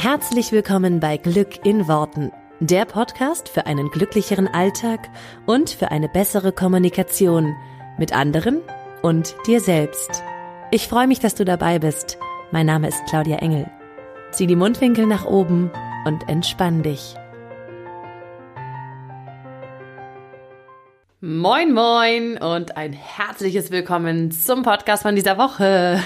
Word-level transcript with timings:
Herzlich 0.00 0.52
willkommen 0.52 1.00
bei 1.00 1.16
Glück 1.16 1.66
in 1.66 1.88
Worten, 1.88 2.30
der 2.60 2.84
Podcast 2.84 3.48
für 3.48 3.66
einen 3.66 3.90
glücklicheren 3.90 4.46
Alltag 4.46 5.10
und 5.44 5.70
für 5.70 5.90
eine 5.90 6.08
bessere 6.08 6.52
Kommunikation 6.52 7.56
mit 7.98 8.12
anderen 8.12 8.60
und 9.02 9.34
dir 9.48 9.58
selbst. 9.58 10.22
Ich 10.70 10.86
freue 10.86 11.08
mich, 11.08 11.18
dass 11.18 11.34
du 11.34 11.44
dabei 11.44 11.80
bist. 11.80 12.16
Mein 12.52 12.66
Name 12.66 12.86
ist 12.86 13.04
Claudia 13.08 13.38
Engel. 13.38 13.68
Zieh 14.30 14.46
die 14.46 14.54
Mundwinkel 14.54 15.04
nach 15.04 15.24
oben 15.24 15.72
und 16.04 16.28
entspann 16.28 16.84
dich. 16.84 17.16
Moin, 21.20 21.74
moin 21.74 22.38
und 22.38 22.76
ein 22.76 22.92
herzliches 22.92 23.72
Willkommen 23.72 24.30
zum 24.30 24.62
Podcast 24.62 25.02
von 25.02 25.16
dieser 25.16 25.38
Woche. 25.38 26.00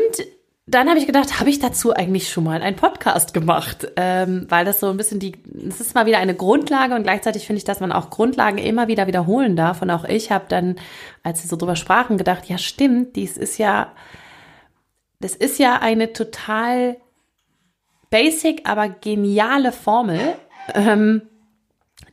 dann 0.67 0.89
habe 0.89 0.99
ich 0.99 1.07
gedacht, 1.07 1.41
habe 1.41 1.51
ich 1.51 1.59
dazu 1.59 1.93
eigentlich 1.93 2.31
schon 2.31 2.45
mal 2.45 2.63
einen 2.63 2.77
Podcast 2.77 3.35
gemacht, 3.35 3.89
ähm, 3.97 4.47
weil 4.49 4.65
das 4.65 4.79
so 4.79 4.91
ein 4.91 4.97
bisschen 4.97 5.19
die, 5.19 5.33
es 5.69 5.81
ist 5.81 5.95
mal 5.95 6.07
wieder 6.07 6.19
eine 6.19 6.37
Grundlage 6.37 6.95
und 6.95 7.03
gleichzeitig 7.03 7.47
finde 7.47 7.59
ich, 7.59 7.65
dass 7.65 7.81
man 7.81 7.91
auch 7.91 8.11
Grundlagen 8.11 8.59
immer 8.59 8.87
wieder 8.87 9.09
wiederholen 9.09 9.57
darf. 9.57 9.83
Und 9.83 9.91
auch 9.91 10.05
ich 10.05 10.31
habe 10.31 10.45
dann, 10.49 10.77
als 11.25 11.43
sie 11.43 11.49
so 11.49 11.57
drüber 11.57 11.75
sprachen, 11.75 12.17
gedacht, 12.17 12.45
ja 12.45 12.59
stimmt, 12.59 13.17
dies 13.17 13.37
ist 13.37 13.59
ja, 13.59 13.93
das 15.19 15.35
ist 15.35 15.59
ja 15.59 15.81
eine 15.81 16.13
total 16.13 16.97
basic, 18.11 18.69
aber 18.69 18.89
geniale 18.89 19.73
Formel, 19.73 20.37
ähm, 20.75 21.23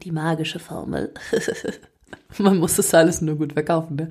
die 0.01 0.11
magische 0.11 0.59
Formel. 0.59 1.13
Man 2.37 2.57
muss 2.57 2.75
das 2.75 2.93
alles 2.93 3.21
nur 3.21 3.35
gut 3.35 3.53
verkaufen. 3.53 3.95
Ne? 3.95 4.09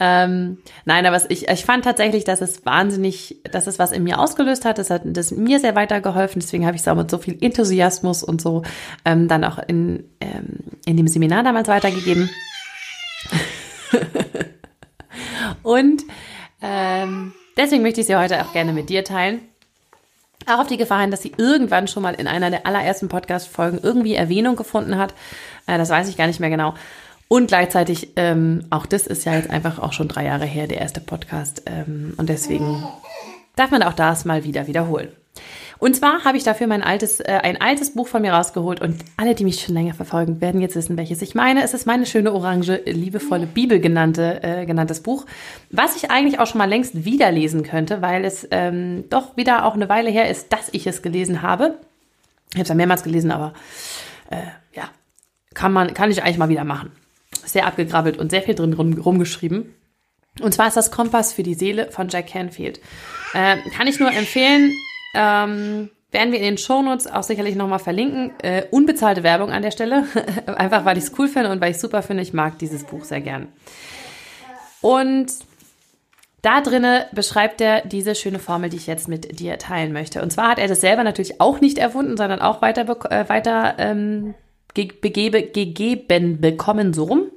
Ähm, 0.00 0.58
nein, 0.84 1.06
aber 1.06 1.20
ich, 1.30 1.48
ich 1.48 1.64
fand 1.64 1.84
tatsächlich, 1.84 2.24
dass 2.24 2.40
es 2.40 2.66
wahnsinnig, 2.66 3.36
dass 3.50 3.66
es 3.66 3.78
was 3.78 3.92
in 3.92 4.02
mir 4.02 4.18
ausgelöst 4.18 4.64
hat. 4.64 4.78
Das 4.78 4.90
hat 4.90 5.02
das 5.04 5.30
mir 5.30 5.60
sehr 5.60 5.76
weitergeholfen. 5.76 6.40
Deswegen 6.40 6.66
habe 6.66 6.76
ich 6.76 6.82
es 6.82 6.88
auch 6.88 6.96
mit 6.96 7.10
so 7.10 7.18
viel 7.18 7.38
Enthusiasmus 7.40 8.22
und 8.22 8.42
so 8.42 8.62
ähm, 9.04 9.28
dann 9.28 9.44
auch 9.44 9.58
in, 9.58 10.04
ähm, 10.20 10.58
in 10.84 10.96
dem 10.96 11.06
Seminar 11.06 11.44
damals 11.44 11.68
weitergegeben. 11.68 12.28
und 15.62 16.02
ähm, 16.60 17.32
deswegen 17.56 17.82
möchte 17.82 18.00
ich 18.00 18.06
sie 18.06 18.16
heute 18.16 18.42
auch 18.42 18.52
gerne 18.52 18.72
mit 18.72 18.88
dir 18.88 19.04
teilen. 19.04 19.40
Auch 20.46 20.58
auf 20.58 20.66
die 20.66 20.76
Gefahr 20.76 21.00
hin, 21.00 21.10
dass 21.10 21.22
sie 21.22 21.32
irgendwann 21.38 21.88
schon 21.88 22.02
mal 22.02 22.14
in 22.14 22.26
einer 22.26 22.50
der 22.50 22.66
allerersten 22.66 23.08
Podcast-Folgen 23.08 23.78
irgendwie 23.82 24.14
Erwähnung 24.14 24.56
gefunden 24.56 24.98
hat. 24.98 25.14
Äh, 25.66 25.78
das 25.78 25.88
weiß 25.88 26.08
ich 26.08 26.16
gar 26.16 26.26
nicht 26.26 26.40
mehr 26.40 26.50
genau. 26.50 26.74
Und 27.34 27.48
gleichzeitig, 27.48 28.10
ähm, 28.14 28.64
auch 28.70 28.86
das 28.86 29.08
ist 29.08 29.24
ja 29.24 29.34
jetzt 29.34 29.50
einfach 29.50 29.80
auch 29.80 29.92
schon 29.92 30.06
drei 30.06 30.24
Jahre 30.24 30.44
her, 30.44 30.68
der 30.68 30.78
erste 30.80 31.00
Podcast. 31.00 31.64
Ähm, 31.66 32.14
und 32.16 32.28
deswegen 32.28 32.84
darf 33.56 33.72
man 33.72 33.82
auch 33.82 33.92
das 33.92 34.24
mal 34.24 34.44
wieder 34.44 34.68
wiederholen. 34.68 35.08
Und 35.80 35.96
zwar 35.96 36.22
habe 36.22 36.36
ich 36.36 36.44
dafür 36.44 36.68
mein 36.68 36.84
altes, 36.84 37.18
äh, 37.18 37.40
ein 37.42 37.60
altes 37.60 37.92
Buch 37.92 38.06
von 38.06 38.22
mir 38.22 38.34
rausgeholt 38.34 38.80
und 38.80 39.04
alle, 39.16 39.34
die 39.34 39.42
mich 39.42 39.60
schon 39.60 39.74
länger 39.74 39.94
verfolgen, 39.94 40.40
werden 40.40 40.60
jetzt 40.60 40.76
wissen, 40.76 40.96
welches 40.96 41.22
ich 41.22 41.34
meine. 41.34 41.64
Es 41.64 41.74
ist 41.74 41.88
meine 41.88 42.06
schöne 42.06 42.32
orange, 42.32 42.82
liebevolle 42.84 43.46
Bibel 43.46 43.80
genannte, 43.80 44.40
äh, 44.44 44.64
genanntes 44.64 45.00
Buch, 45.00 45.26
was 45.70 45.96
ich 45.96 46.12
eigentlich 46.12 46.38
auch 46.38 46.46
schon 46.46 46.58
mal 46.58 46.68
längst 46.68 47.04
wieder 47.04 47.32
lesen 47.32 47.64
könnte, 47.64 48.00
weil 48.00 48.24
es 48.24 48.46
ähm, 48.52 49.06
doch 49.10 49.36
wieder 49.36 49.64
auch 49.64 49.74
eine 49.74 49.88
Weile 49.88 50.10
her 50.10 50.30
ist, 50.30 50.52
dass 50.52 50.68
ich 50.70 50.86
es 50.86 51.02
gelesen 51.02 51.42
habe. 51.42 51.80
Ich 52.50 52.58
habe 52.58 52.62
es 52.62 52.68
ja 52.68 52.76
mehrmals 52.76 53.02
gelesen, 53.02 53.32
aber 53.32 53.54
äh, 54.30 54.36
ja, 54.72 54.84
kann 55.52 55.72
man, 55.72 55.94
kann 55.94 56.12
ich 56.12 56.22
eigentlich 56.22 56.38
mal 56.38 56.48
wieder 56.48 56.62
machen 56.62 56.92
sehr 57.46 57.66
abgegrabbelt 57.66 58.18
und 58.18 58.30
sehr 58.30 58.42
viel 58.42 58.54
drin 58.54 58.72
rum, 58.72 58.92
rumgeschrieben. 58.94 59.74
Und 60.40 60.52
zwar 60.52 60.68
ist 60.68 60.76
das 60.76 60.90
Kompass 60.90 61.32
für 61.32 61.42
die 61.42 61.54
Seele 61.54 61.90
von 61.90 62.08
Jack 62.08 62.28
Canfield. 62.28 62.80
Äh, 63.34 63.56
kann 63.70 63.86
ich 63.86 64.00
nur 64.00 64.10
empfehlen, 64.10 64.72
ähm, 65.14 65.90
werden 66.10 66.32
wir 66.32 66.38
in 66.38 66.44
den 66.44 66.58
Shownotes 66.58 67.06
auch 67.06 67.24
sicherlich 67.24 67.56
nochmal 67.56 67.78
verlinken. 67.80 68.32
Äh, 68.42 68.64
unbezahlte 68.70 69.22
Werbung 69.22 69.50
an 69.50 69.62
der 69.62 69.72
Stelle. 69.72 70.06
Einfach 70.46 70.84
weil 70.84 70.96
ich 70.96 71.04
es 71.04 71.18
cool 71.18 71.28
finde 71.28 71.50
und 71.50 71.60
weil 71.60 71.72
ich 71.72 71.78
super 71.78 72.02
finde. 72.02 72.22
Ich 72.22 72.32
mag 72.32 72.58
dieses 72.58 72.84
Buch 72.84 73.04
sehr 73.04 73.20
gern. 73.20 73.48
Und 74.80 75.32
da 76.42 76.60
drinne 76.60 77.06
beschreibt 77.12 77.60
er 77.60 77.80
diese 77.86 78.14
schöne 78.14 78.38
Formel, 78.38 78.70
die 78.70 78.76
ich 78.76 78.86
jetzt 78.86 79.08
mit 79.08 79.40
dir 79.40 79.58
teilen 79.58 79.92
möchte. 79.92 80.22
Und 80.22 80.30
zwar 80.30 80.50
hat 80.50 80.58
er 80.58 80.68
das 80.68 80.80
selber 80.80 81.02
natürlich 81.02 81.40
auch 81.40 81.60
nicht 81.60 81.78
erfunden, 81.78 82.16
sondern 82.16 82.40
auch 82.40 82.62
weiter, 82.62 82.82
äh, 83.10 83.28
weiter 83.28 83.74
ähm, 83.78 84.34
begebe, 84.74 85.42
gegeben 85.42 86.40
bekommen, 86.40 86.92
so 86.92 87.04
rum. 87.04 87.30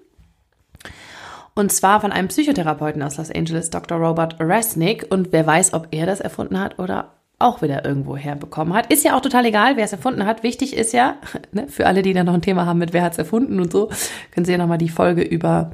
Und 1.58 1.72
zwar 1.72 2.02
von 2.02 2.12
einem 2.12 2.28
Psychotherapeuten 2.28 3.02
aus 3.02 3.18
Los 3.18 3.32
Angeles, 3.32 3.72
Dr. 3.72 3.98
Robert 3.98 4.40
Resnick. 4.40 5.08
Und 5.10 5.32
wer 5.32 5.48
weiß, 5.48 5.74
ob 5.74 5.88
er 5.90 6.06
das 6.06 6.20
erfunden 6.20 6.60
hat 6.60 6.78
oder 6.78 7.16
auch 7.40 7.64
wieder 7.64 7.84
irgendwo 7.84 8.16
herbekommen 8.16 8.76
hat. 8.76 8.94
Ist 8.94 9.04
ja 9.04 9.18
auch 9.18 9.22
total 9.22 9.44
egal, 9.46 9.76
wer 9.76 9.86
es 9.86 9.92
erfunden 9.92 10.28
hat. 10.28 10.44
Wichtig 10.44 10.78
ist 10.78 10.94
ja, 10.94 11.18
ne, 11.52 11.68
für 11.68 11.88
alle, 11.88 12.04
die 12.04 12.14
da 12.14 12.24
noch 12.24 12.36
ein 12.36 12.44
Thema 12.44 12.68
haben 12.68 12.78
mit 12.78 12.94
wer 12.94 13.02
hat 13.02 13.14
es 13.14 13.18
erfunden 13.18 13.60
und 13.60 13.72
so, 13.72 13.90
können 14.30 14.46
Sie 14.46 14.52
ja 14.52 14.60
nochmal 14.60 14.78
die 14.78 14.90
Folge 14.90 15.24
über 15.24 15.72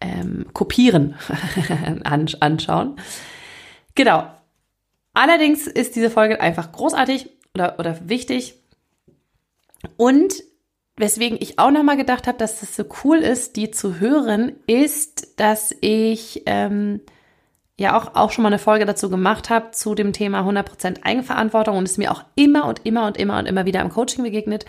ähm, 0.00 0.46
Kopieren 0.54 1.16
anschauen. 2.04 2.96
Genau. 3.94 4.26
Allerdings 5.12 5.66
ist 5.66 5.96
diese 5.96 6.08
Folge 6.08 6.40
einfach 6.40 6.72
großartig 6.72 7.28
oder, 7.54 7.78
oder 7.78 8.08
wichtig. 8.08 8.54
Und 9.98 10.32
weswegen 10.96 11.38
ich 11.40 11.58
auch 11.58 11.70
nochmal 11.70 11.96
gedacht 11.96 12.26
habe, 12.26 12.38
dass 12.38 12.60
das 12.60 12.76
so 12.76 12.84
cool 13.04 13.18
ist, 13.18 13.56
die 13.56 13.70
zu 13.70 13.98
hören, 13.98 14.52
ist, 14.66 15.40
dass 15.40 15.74
ich 15.80 16.42
ähm, 16.46 17.00
ja 17.76 17.96
auch, 17.96 18.14
auch 18.14 18.30
schon 18.30 18.42
mal 18.42 18.48
eine 18.48 18.58
Folge 18.58 18.86
dazu 18.86 19.10
gemacht 19.10 19.50
habe 19.50 19.72
zu 19.72 19.94
dem 19.94 20.12
Thema 20.12 20.40
100% 20.48 21.02
Eigenverantwortung 21.02 21.76
und 21.76 21.88
es 21.88 21.98
mir 21.98 22.12
auch 22.12 22.24
immer 22.36 22.66
und 22.66 22.86
immer 22.86 23.06
und 23.06 23.16
immer 23.16 23.38
und 23.38 23.46
immer 23.46 23.66
wieder 23.66 23.80
im 23.80 23.90
Coaching 23.90 24.22
begegnet, 24.22 24.64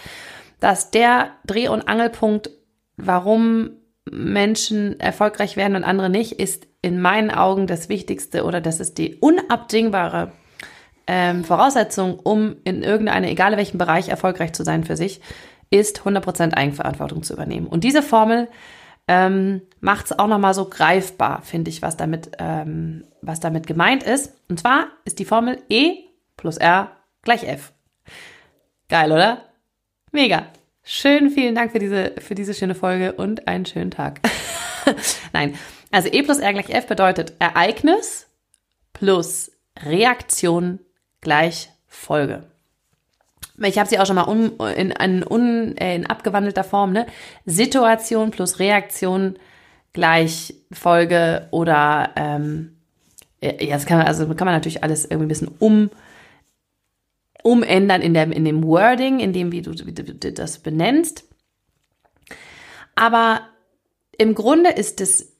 dass 0.59 0.89
der 0.89 1.31
Dreh- 1.45 1.67
und 1.67 1.87
Angelpunkt, 1.87 2.49
warum 2.97 3.71
Menschen 4.09 4.99
erfolgreich 4.99 5.57
werden 5.57 5.75
und 5.75 5.83
andere 5.83 6.09
nicht, 6.09 6.33
ist 6.33 6.67
in 6.81 7.01
meinen 7.01 7.31
Augen 7.31 7.67
das 7.67 7.89
Wichtigste 7.89 8.43
oder 8.43 8.61
das 8.61 8.79
ist 8.79 8.97
die 8.97 9.15
unabdingbare 9.15 10.31
ähm, 11.07 11.43
Voraussetzung, 11.43 12.19
um 12.19 12.55
in 12.63 12.81
irgendeinem, 12.81 13.29
egal 13.29 13.57
welchem 13.57 13.77
Bereich 13.77 14.09
erfolgreich 14.09 14.53
zu 14.53 14.63
sein 14.63 14.83
für 14.83 14.97
sich, 14.97 15.21
ist 15.69 16.01
100% 16.01 16.53
Eigenverantwortung 16.53 17.23
zu 17.23 17.33
übernehmen. 17.33 17.67
Und 17.67 17.83
diese 17.83 18.03
Formel 18.03 18.47
ähm, 19.07 19.61
macht 19.79 20.05
es 20.05 20.17
auch 20.17 20.27
nochmal 20.27 20.53
so 20.53 20.65
greifbar, 20.69 21.41
finde 21.43 21.69
ich, 21.69 21.81
was 21.81 21.97
damit, 21.97 22.31
ähm, 22.39 23.05
was 23.21 23.39
damit 23.39 23.67
gemeint 23.67 24.03
ist. 24.03 24.33
Und 24.49 24.59
zwar 24.59 24.87
ist 25.05 25.19
die 25.19 25.25
Formel 25.25 25.61
E 25.69 25.97
plus 26.37 26.57
R 26.57 26.91
gleich 27.21 27.43
F. 27.43 27.73
Geil, 28.89 29.11
oder? 29.11 29.43
Mega. 30.11 30.47
Schön, 30.83 31.31
vielen 31.31 31.55
Dank 31.55 31.71
für 31.71 31.79
diese, 31.79 32.13
für 32.19 32.35
diese 32.35 32.53
schöne 32.53 32.75
Folge 32.75 33.13
und 33.13 33.47
einen 33.47 33.65
schönen 33.65 33.89
Tag. 33.89 34.21
Nein, 35.33 35.55
also 35.91 36.09
E 36.11 36.21
plus 36.21 36.37
R 36.37 36.53
gleich 36.53 36.69
F 36.69 36.85
bedeutet 36.85 37.33
Ereignis 37.39 38.27
plus 38.93 39.51
Reaktion 39.83 40.79
gleich 41.21 41.69
Folge. 41.87 42.43
Ich 43.57 43.77
habe 43.77 43.87
sie 43.87 43.99
auch 43.99 44.05
schon 44.05 44.15
mal 44.15 44.27
un, 44.27 44.57
in, 44.75 44.91
in, 44.91 45.25
un, 45.27 45.77
äh, 45.77 45.95
in 45.95 46.05
abgewandelter 46.05 46.63
Form, 46.63 46.91
ne? 46.91 47.05
Situation 47.45 48.31
plus 48.31 48.59
Reaktion 48.59 49.37
gleich 49.93 50.53
Folge 50.71 51.47
oder 51.51 52.11
ähm, 52.17 52.75
ja, 53.41 53.75
das 53.75 53.85
kann 53.85 53.97
man, 53.97 54.07
also 54.07 54.25
kann 54.27 54.45
man 54.45 54.55
natürlich 54.55 54.83
alles 54.83 55.05
irgendwie 55.05 55.25
ein 55.25 55.29
bisschen 55.29 55.51
um 55.59 55.89
umändern 57.43 58.01
in, 58.01 58.15
der, 58.15 58.31
in 58.31 58.43
dem 58.43 58.63
Wording, 58.63 59.19
in 59.19 59.31
dem, 59.31 59.51
wie 59.51 59.61
du, 59.61 59.71
wie 59.85 59.93
du 59.93 60.31
das 60.33 60.59
benennst. 60.59 61.25
Aber 62.95 63.41
im 64.17 64.33
Grunde 64.33 64.71
ist 64.71 64.99
es 64.99 65.33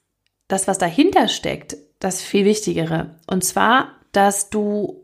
das, 0.47 0.67
was 0.67 0.77
dahinter 0.77 1.27
steckt, 1.27 1.77
das 1.99 2.21
viel 2.21 2.45
Wichtigere. 2.45 3.15
Und 3.25 3.43
zwar, 3.43 3.95
dass 4.11 4.51
du 4.51 5.03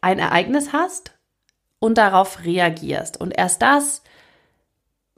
ein 0.00 0.18
Ereignis 0.18 0.72
hast 0.72 1.12
und 1.80 1.98
darauf 1.98 2.44
reagierst. 2.44 3.20
Und 3.20 3.32
erst 3.36 3.62
das 3.62 4.02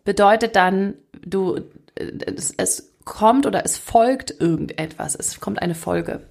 bedeutet 0.04 0.56
dann, 0.56 0.94
du, 1.24 1.60
es, 1.94 2.52
es 2.56 2.90
kommt 3.04 3.46
oder 3.46 3.64
es 3.64 3.76
folgt 3.76 4.34
irgendetwas. 4.40 5.14
Es 5.14 5.40
kommt 5.40 5.60
eine 5.62 5.74
Folge. 5.74 6.22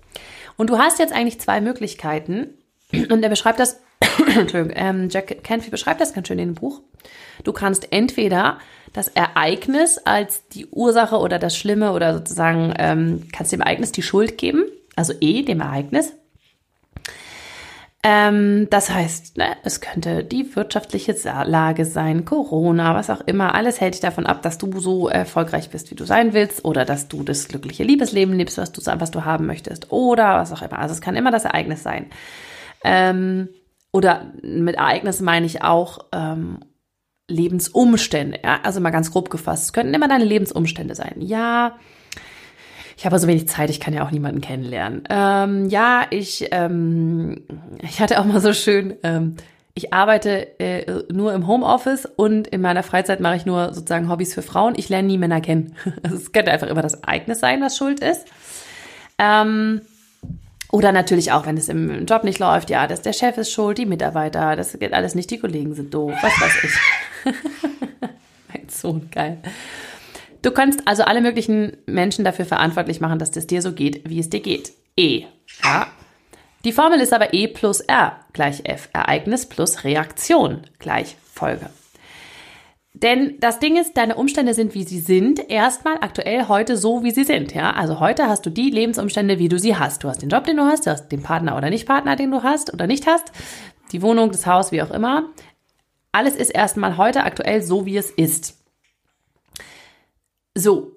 Und 0.58 0.70
du 0.70 0.78
hast 0.78 1.00
jetzt 1.00 1.14
eigentlich 1.14 1.40
zwei 1.40 1.62
Möglichkeiten, 1.62 2.54
und 2.92 3.24
er 3.24 3.30
beschreibt 3.30 3.60
das, 3.60 3.80
ähm, 4.54 5.10
Jack 5.10 5.44
Canfield 5.44 5.72
beschreibt 5.72 6.02
das 6.02 6.14
ganz 6.14 6.28
schön 6.28 6.40
in 6.40 6.50
dem 6.50 6.56
Buch. 6.56 6.82
Du 7.44 7.54
kannst 7.54 7.92
entweder 7.92 8.60
das 8.94 9.08
Ereignis 9.08 10.00
als 10.00 10.48
die 10.50 10.68
Ursache 10.68 11.18
oder 11.18 11.40
das 11.40 11.56
Schlimme 11.56 11.94
oder 11.94 12.14
sozusagen 12.14 12.74
ähm, 12.78 13.28
kannst 13.32 13.52
dem 13.52 13.62
Ereignis 13.62 13.92
die 13.92 14.02
Schuld 14.02 14.38
geben, 14.38 14.64
also 14.96 15.14
E, 15.20 15.44
dem 15.44 15.62
Ereignis. 15.62 16.14
Ähm, 18.02 18.68
das 18.70 18.90
heißt, 18.90 19.38
ne, 19.38 19.58
es 19.64 19.82
könnte 19.82 20.24
die 20.24 20.56
wirtschaftliche 20.56 21.14
Lage 21.44 21.84
sein, 21.84 22.24
Corona, 22.24 22.96
was 22.96 23.10
auch 23.10 23.20
immer. 23.22 23.54
Alles 23.56 23.82
hält 23.82 23.96
dich 23.96 24.02
davon 24.02 24.26
ab, 24.26 24.42
dass 24.42 24.58
du 24.58 24.80
so 24.80 25.10
erfolgreich 25.10 25.70
bist, 25.70 25.92
wie 25.92 25.96
du 25.96 26.06
sein 26.06 26.34
willst, 26.34 26.64
oder 26.64 26.86
dass 26.86 27.10
du 27.10 27.24
das 27.24 27.50
glückliche 27.50 27.84
Liebesleben 27.84 28.34
lebst, 28.36 28.58
was 28.58 28.72
du, 28.72 28.82
was 28.86 29.12
du 29.12 29.26
haben 29.26 29.46
möchtest, 29.46 29.92
oder 29.92 30.36
was 30.36 30.54
auch 30.54 30.62
immer. 30.62 30.80
Also 30.80 30.94
es 30.94 31.02
kann 31.02 31.18
immer 31.18 31.32
das 31.32 31.44
Ereignis 31.44 31.84
sein. 31.84 32.06
Ähm, 32.86 33.50
oder 33.92 34.32
mit 34.42 34.76
Ereignissen 34.76 35.26
meine 35.26 35.46
ich 35.46 35.62
auch 35.64 36.06
ähm, 36.14 36.60
Lebensumstände. 37.28 38.40
Ja? 38.44 38.62
Also 38.64 38.80
mal 38.80 38.92
ganz 38.92 39.12
grob 39.12 39.30
gefasst. 39.30 39.66
Es 39.66 39.74
könnten 39.74 39.94
immer 39.94 40.08
deine 40.08 40.26
Lebensumstände 40.26 40.96
sein. 40.96 41.16
Ja, 41.20 41.78
ich 43.00 43.06
habe 43.06 43.18
so 43.18 43.30
wenig 43.30 43.48
Zeit, 43.48 43.70
ich 43.70 43.80
kann 43.80 43.94
ja 43.94 44.04
auch 44.04 44.12
niemanden 44.12 44.42
kennenlernen. 44.42 45.04
Ähm, 45.10 45.70
ja, 45.70 46.06
ich, 46.10 46.50
ähm, 46.52 47.44
ich 47.82 48.02
hatte 48.02 48.20
auch 48.20 48.26
mal 48.26 48.42
so 48.42 48.52
schön, 48.52 48.94
ähm, 49.04 49.38
ich 49.74 49.94
arbeite 49.94 50.60
äh, 50.60 51.04
nur 51.10 51.34
im 51.34 51.48
Homeoffice 51.48 52.06
und 52.18 52.48
in 52.48 52.60
meiner 52.60 52.84
Freizeit 52.84 53.22
mache 53.22 53.38
ich 53.38 53.46
nur 53.46 53.74
sozusagen 53.74 54.10
Hobbys 54.10 54.34
für 54.34 54.42
Frauen. 54.42 54.74
Ich 54.76 54.90
lerne 54.90 55.08
nie 55.08 55.18
Männer 55.18 55.40
kennen. 55.40 55.76
Also 56.04 56.18
es 56.18 56.34
könnte 56.34 56.52
einfach 56.52 56.68
immer 56.68 56.82
das 56.82 56.96
Ereignis 56.96 57.40
sein, 57.40 57.62
was 57.62 57.78
schuld 57.78 58.02
ist. 58.02 58.26
Ähm, 59.18 59.80
oder 60.70 60.92
natürlich 60.92 61.32
auch, 61.32 61.46
wenn 61.46 61.56
es 61.56 61.70
im 61.70 62.06
Job 62.06 62.26
nicht 62.26 62.40
läuft, 62.40 62.70
ja, 62.70 62.86
dass 62.86 63.02
der 63.02 63.14
Chef 63.14 63.38
ist 63.38 63.54
schuld, 63.54 63.78
die 63.78 63.86
Mitarbeiter, 63.86 64.58
das 64.58 64.78
geht 64.78 64.92
alles 64.92 65.16
nicht, 65.16 65.32
die 65.32 65.40
Kollegen 65.40 65.74
sind 65.74 65.94
doof, 65.94 66.12
was 66.22 66.34
weiß 66.42 66.64
ich. 66.66 67.34
mein 68.54 68.68
Sohn, 68.68 69.10
geil. 69.10 69.38
Du 70.42 70.52
kannst 70.52 70.88
also 70.88 71.04
alle 71.04 71.22
möglichen 71.22 71.78
Menschen 71.86 72.24
dafür 72.24 72.46
verantwortlich 72.46 73.02
machen, 73.02 73.20
dass 73.20 73.36
es 73.36 73.48
dir 73.48 73.62
so 73.62 73.74
geht, 73.74 74.08
wie 74.10 74.20
es 74.20 74.30
dir 74.30 74.40
geht. 74.40 74.72
E. 74.96 75.26
Ja. 75.64 75.88
Die 76.66 76.72
Formel 76.72 77.00
ist 77.00 77.14
aber 77.14 77.34
E 77.34 77.48
plus 77.48 77.82
R 77.82 78.20
gleich 78.34 78.62
F. 78.66 78.90
Ereignis 78.94 79.48
plus 79.48 79.84
Reaktion 79.84 80.62
gleich 80.78 81.16
Folge. 81.34 81.70
Denn 82.94 83.36
das 83.40 83.60
Ding 83.60 83.78
ist, 83.78 83.96
deine 83.96 84.16
Umstände 84.16 84.54
sind, 84.54 84.74
wie 84.74 84.84
sie 84.84 85.00
sind, 85.00 85.50
erstmal 85.50 85.96
aktuell 86.02 86.48
heute 86.48 86.76
so, 86.76 87.04
wie 87.04 87.12
sie 87.12 87.24
sind. 87.24 87.54
Ja, 87.54 87.72
also 87.72 88.00
heute 88.00 88.28
hast 88.28 88.46
du 88.46 88.50
die 88.50 88.70
Lebensumstände, 88.72 89.40
wie 89.40 89.48
du 89.48 89.58
sie 89.60 89.78
hast. 89.78 90.04
Du 90.04 90.10
hast 90.10 90.22
den 90.22 90.30
Job, 90.30 90.44
den 90.46 90.58
du 90.58 90.64
hast, 90.64 90.86
du 90.86 90.92
hast 90.92 91.10
den 91.10 91.24
Partner 91.24 91.56
oder 91.56 91.70
nicht 91.70 91.86
Partner, 91.86 92.16
den 92.16 92.32
du 92.32 92.44
hast 92.44 92.74
oder 92.74 92.88
nicht 92.88 93.08
hast, 93.08 93.32
die 93.92 94.02
Wohnung, 94.02 94.32
das 94.32 94.46
Haus, 94.46 94.72
wie 94.72 94.82
auch 94.82 94.92
immer. 94.92 95.30
Alles 96.12 96.36
ist 96.36 96.50
erstmal 96.50 96.98
heute 96.98 97.24
aktuell 97.24 97.62
so, 97.62 97.86
wie 97.86 97.96
es 97.96 98.10
ist. 98.10 98.59
So. 100.60 100.92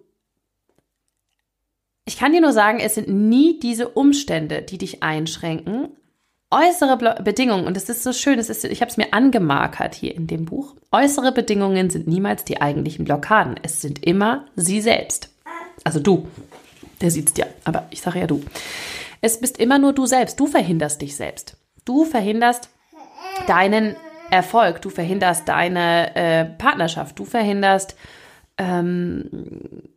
Ich 2.04 2.16
kann 2.18 2.32
dir 2.32 2.40
nur 2.40 2.52
sagen, 2.52 2.80
es 2.80 2.96
sind 2.96 3.08
nie 3.08 3.60
diese 3.60 3.88
Umstände, 3.88 4.62
die 4.62 4.76
dich 4.76 5.04
einschränken, 5.04 5.96
äußere 6.50 7.22
Bedingungen, 7.22 7.66
und 7.66 7.76
es 7.76 7.88
ist 7.88 8.02
so 8.02 8.12
schön, 8.12 8.40
es 8.40 8.50
ist, 8.50 8.64
ich 8.64 8.80
habe 8.80 8.90
es 8.90 8.96
mir 8.96 9.12
angemarkert 9.12 9.94
hier 9.94 10.14
in 10.14 10.26
dem 10.26 10.46
Buch, 10.46 10.74
äußere 10.90 11.30
Bedingungen 11.30 11.90
sind 11.90 12.08
niemals 12.08 12.44
die 12.44 12.60
eigentlichen 12.60 13.04
Blockaden. 13.04 13.54
Es 13.62 13.80
sind 13.80 14.04
immer 14.04 14.46
sie 14.56 14.80
selbst. 14.80 15.30
Also 15.84 16.00
du. 16.00 16.26
Der 17.00 17.10
sieht's 17.10 17.32
dir, 17.32 17.46
aber 17.64 17.86
ich 17.90 18.02
sage 18.02 18.18
ja 18.18 18.26
du. 18.26 18.42
Es 19.20 19.40
bist 19.40 19.58
immer 19.58 19.78
nur 19.78 19.92
du 19.92 20.06
selbst. 20.06 20.38
Du 20.40 20.46
verhinderst 20.46 21.00
dich 21.00 21.16
selbst. 21.16 21.56
Du 21.84 22.04
verhinderst 22.04 22.68
deinen 23.46 23.96
Erfolg. 24.30 24.82
Du 24.82 24.90
verhinderst 24.90 25.48
deine 25.48 26.14
äh, 26.16 26.44
Partnerschaft. 26.44 27.18
Du 27.18 27.24
verhinderst 27.24 27.96
ähm, 28.62 29.88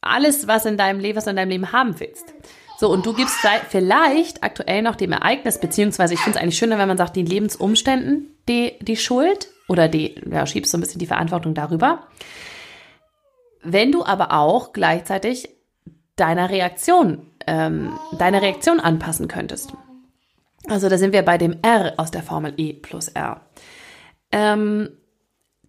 alles, 0.00 0.48
was 0.48 0.64
in 0.64 0.76
deinem 0.76 1.00
Leben, 1.00 1.16
was 1.16 1.24
du 1.24 1.30
in 1.30 1.36
deinem 1.36 1.50
Leben 1.50 1.72
haben 1.72 1.98
willst. 2.00 2.34
So, 2.78 2.90
und 2.90 3.04
du 3.04 3.12
gibst 3.12 3.36
vielleicht 3.68 4.42
aktuell 4.42 4.80
noch 4.80 4.96
dem 4.96 5.12
Ereignis, 5.12 5.60
beziehungsweise 5.60 6.14
ich 6.14 6.20
finde 6.20 6.38
es 6.38 6.42
eigentlich 6.42 6.56
schöner, 6.56 6.78
wenn 6.78 6.88
man 6.88 6.96
sagt, 6.96 7.14
die 7.16 7.22
Lebensumständen 7.22 8.34
die, 8.48 8.78
die 8.80 8.96
Schuld 8.96 9.48
oder 9.68 9.88
die, 9.88 10.14
ja, 10.30 10.46
schiebst 10.46 10.72
so 10.72 10.78
ein 10.78 10.80
bisschen 10.80 10.98
die 10.98 11.06
Verantwortung 11.06 11.54
darüber. 11.54 12.06
Wenn 13.62 13.92
du 13.92 14.04
aber 14.04 14.32
auch 14.32 14.72
gleichzeitig 14.72 15.48
deiner 16.16 16.50
Reaktion, 16.50 17.26
ähm, 17.46 17.98
deine 18.18 18.42
Reaktion 18.42 18.80
anpassen 18.80 19.28
könntest. 19.28 19.72
Also 20.68 20.88
da 20.88 20.98
sind 20.98 21.12
wir 21.12 21.22
bei 21.22 21.38
dem 21.38 21.58
R 21.62 21.94
aus 21.98 22.10
der 22.10 22.22
Formel 22.22 22.54
E 22.56 22.72
plus 22.72 23.08
R. 23.08 23.42
Ähm, 24.32 24.90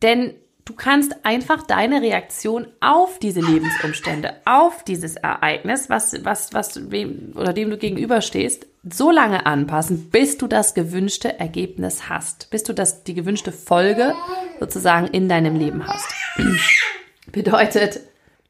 denn 0.01 0.33
Du 0.71 0.77
kannst 0.77 1.25
einfach 1.25 1.63
deine 1.63 2.01
Reaktion 2.01 2.65
auf 2.79 3.19
diese 3.19 3.41
Lebensumstände, 3.41 4.35
auf 4.45 4.85
dieses 4.85 5.17
Ereignis, 5.17 5.89
was, 5.89 6.23
was, 6.23 6.53
was, 6.53 6.89
wem 6.89 7.33
oder 7.35 7.51
dem 7.51 7.69
du 7.69 7.77
gegenüberstehst, 7.77 8.67
so 8.89 9.11
lange 9.11 9.45
anpassen, 9.45 10.09
bis 10.11 10.37
du 10.37 10.47
das 10.47 10.73
gewünschte 10.73 11.37
Ergebnis 11.37 12.07
hast, 12.07 12.49
bis 12.51 12.63
du 12.63 12.71
das, 12.71 13.03
die 13.03 13.13
gewünschte 13.13 13.51
Folge 13.51 14.15
sozusagen 14.61 15.07
in 15.07 15.27
deinem 15.27 15.57
Leben 15.57 15.85
hast. 15.85 16.07
Bedeutet, 17.33 17.99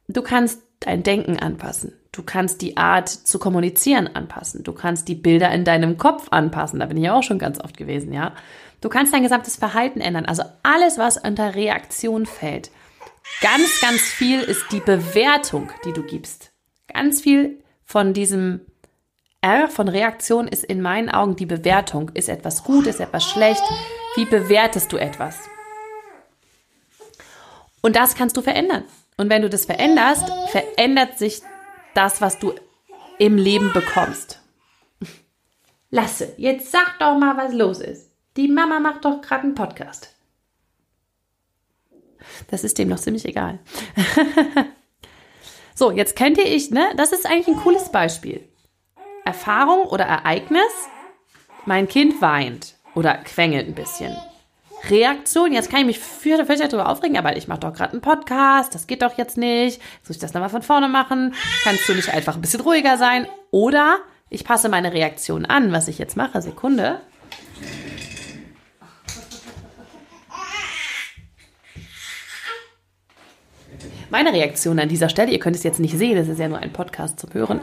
du 0.08 0.22
kannst 0.22 0.62
dein 0.80 1.02
Denken 1.02 1.40
anpassen. 1.40 1.94
Du 2.12 2.22
kannst 2.22 2.62
die 2.62 2.78
Art 2.78 3.10
zu 3.10 3.40
kommunizieren 3.40 4.08
anpassen. 4.08 4.64
Du 4.64 4.74
kannst 4.74 5.08
die 5.08 5.16
Bilder 5.16 5.50
in 5.52 5.64
deinem 5.64 5.98
Kopf 5.98 6.28
anpassen. 6.30 6.82
Da 6.82 6.86
bin 6.86 6.98
ich 6.98 7.06
ja 7.06 7.16
auch 7.16 7.24
schon 7.24 7.40
ganz 7.40 7.60
oft 7.60 7.78
gewesen, 7.78 8.14
ja. 8.14 8.34
Du 8.82 8.90
kannst 8.90 9.14
dein 9.14 9.24
gesamtes 9.24 9.56
Verhalten 9.56 10.02
ändern. 10.02 10.26
Also 10.26 10.44
alles, 10.64 10.98
was 10.98 11.18
unter 11.18 11.56
Reaktion 11.56 12.26
fällt. 12.26 12.72
Ganz, 13.40 13.80
ganz 13.80 14.02
viel 14.02 14.42
ist 14.42 14.66
die 14.72 14.80
Bewertung, 14.80 15.70
die 15.86 15.94
du 15.94 16.04
gibst. 16.04 16.52
Ganz 16.92 17.22
viel 17.22 17.64
von 17.86 18.14
diesem 18.14 18.62
R 19.42 19.68
von 19.68 19.88
Reaktion 19.88 20.48
ist 20.48 20.64
in 20.64 20.82
meinen 20.82 21.10
Augen 21.10 21.36
die 21.36 21.46
Bewertung. 21.46 22.10
Ist 22.14 22.30
etwas 22.30 22.64
gut, 22.64 22.88
ist 22.88 23.00
etwas 23.00 23.24
schlecht? 23.24 23.64
Wie 24.16 24.26
bewertest 24.26 24.92
du 24.92 24.98
etwas? 24.98 25.38
Und 27.82 27.96
das 27.96 28.16
kannst 28.16 28.36
du 28.38 28.42
verändern. 28.42 28.84
Und 29.18 29.30
wenn 29.30 29.42
du 29.42 29.50
das 29.50 29.66
veränderst, 29.66 30.32
verändert 30.50 31.18
sich 31.18 31.42
das, 31.94 32.22
was 32.22 32.40
du 32.40 32.54
im 33.20 33.38
Leben 33.38 33.72
bekommst. 33.74 34.42
Lasse, 35.90 36.34
jetzt 36.38 36.72
sag 36.72 36.98
doch 37.00 37.18
mal, 37.18 37.38
was 37.38 37.54
los 37.54 37.80
ist. 37.80 38.11
Die 38.38 38.48
Mama 38.48 38.80
macht 38.80 39.04
doch 39.04 39.22
gerade 39.22 39.44
einen 39.44 39.56
Podcast. 39.56 40.16
Das 42.50 42.64
ist 42.64 42.78
dem 42.78 42.88
noch 42.88 43.00
ziemlich 43.00 43.26
egal. 43.26 43.60
so, 45.76 45.92
jetzt 45.92 46.16
kennt 46.16 46.38
ihr 46.38 46.46
ich, 46.46 46.72
ne? 46.72 46.88
Das 46.96 47.12
ist 47.12 47.26
eigentlich 47.26 47.50
ein 47.50 47.62
cooles 47.62 47.92
Beispiel. 47.92 48.48
Erfahrung 49.26 49.82
oder 49.84 50.06
Ereignis. 50.06 50.62
Mein 51.66 51.88
Kind 51.88 52.22
weint 52.22 52.76
oder 52.96 53.16
quengelt 53.16 53.68
ein 53.68 53.76
bisschen. 53.76 54.16
Reaktion, 54.90 55.54
jetzt 55.54 55.70
kann 55.70 55.82
ich 55.82 55.86
mich 55.86 56.00
fürchterlich 56.00 56.70
darüber 56.70 56.90
aufregen, 56.90 57.18
aber 57.18 57.38
ich 57.38 57.48
mache 57.48 57.60
doch 57.60 57.74
gerade 57.74 57.92
einen 57.92 58.02
Podcast, 58.02 58.74
das 58.74 58.88
geht 58.88 59.04
doch 59.04 59.16
jetzt 59.18 59.38
nicht. 59.38 59.80
Soll 60.02 60.16
ich 60.16 60.20
das 60.20 60.34
nochmal 60.34 60.50
von 60.50 60.64
vorne 60.64 60.90
machen? 60.90 61.36
Kannst 61.64 61.88
du 61.88 61.94
nicht 61.94 62.10
einfach 62.10 62.36
ein 62.36 62.42
bisschen 62.42 62.62
ruhiger 62.62 62.98
sein? 62.98 63.28
Oder 63.52 64.00
ich 64.30 64.44
passe 64.44 64.70
meine 64.70 64.94
Reaktion 64.94 65.46
an, 65.46 65.72
was 65.72 65.88
ich 65.88 66.00
jetzt 66.00 66.18
mache. 66.18 66.42
Sekunde. 66.42 67.02
Meine 74.12 74.34
Reaktion 74.34 74.78
an 74.78 74.90
dieser 74.90 75.08
Stelle, 75.08 75.32
ihr 75.32 75.40
könnt 75.40 75.56
es 75.56 75.64
jetzt 75.64 75.80
nicht 75.80 75.98
sehen, 75.98 76.18
das 76.18 76.28
ist 76.28 76.38
ja 76.38 76.50
nur 76.50 76.58
ein 76.58 76.74
Podcast 76.74 77.18
zum 77.18 77.34
Hören. 77.34 77.62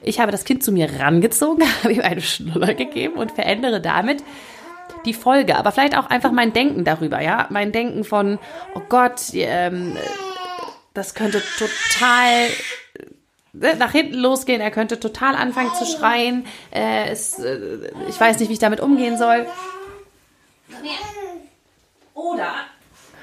Ich 0.00 0.20
habe 0.20 0.30
das 0.30 0.44
Kind 0.44 0.62
zu 0.62 0.70
mir 0.70 0.88
rangezogen, 1.00 1.64
habe 1.82 1.92
ihm 1.92 2.02
eine 2.02 2.20
Schnuller 2.20 2.72
gegeben 2.74 3.14
und 3.14 3.32
verändere 3.32 3.80
damit 3.80 4.22
die 5.04 5.12
Folge, 5.12 5.56
aber 5.56 5.72
vielleicht 5.72 5.98
auch 5.98 6.08
einfach 6.08 6.30
mein 6.30 6.52
Denken 6.52 6.84
darüber, 6.84 7.20
ja, 7.20 7.48
mein 7.50 7.72
Denken 7.72 8.04
von, 8.04 8.38
oh 8.74 8.82
Gott, 8.88 9.20
ähm, 9.32 9.96
das 10.94 11.14
könnte 11.14 11.42
total 11.58 12.46
äh, 13.60 13.74
nach 13.76 13.90
hinten 13.90 14.14
losgehen, 14.14 14.60
er 14.60 14.70
könnte 14.70 15.00
total 15.00 15.34
anfangen 15.34 15.74
zu 15.74 15.84
schreien, 15.84 16.46
äh, 16.70 17.08
es, 17.10 17.40
äh, 17.40 17.90
ich 18.08 18.18
weiß 18.18 18.38
nicht, 18.38 18.50
wie 18.50 18.54
ich 18.54 18.58
damit 18.60 18.80
umgehen 18.80 19.18
soll. 19.18 19.46
Oder 22.14 22.52